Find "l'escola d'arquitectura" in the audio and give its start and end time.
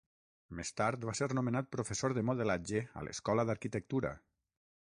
3.09-4.15